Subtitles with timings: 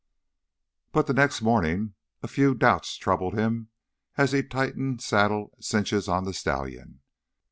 [0.93, 1.93] But by the next morning
[2.23, 3.69] a few doubts troubled him
[4.17, 7.01] as he tightened saddle cinches on the stallion.